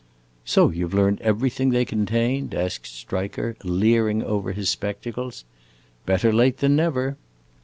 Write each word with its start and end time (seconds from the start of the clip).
'So 0.45 0.71
you 0.71 0.87
've 0.87 0.95
learned 0.95 1.21
everything 1.21 1.69
they 1.69 1.85
contain?' 1.85 2.51
asked 2.55 2.87
Striker, 2.87 3.55
leering 3.63 4.23
over 4.23 4.51
his 4.51 4.67
spectacles. 4.67 5.45
'Better 6.07 6.33
late 6.33 6.57
than 6.57 6.75
never. 6.75 7.17